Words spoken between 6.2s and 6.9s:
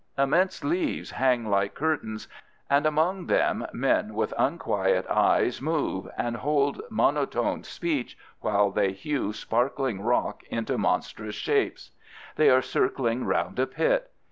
hold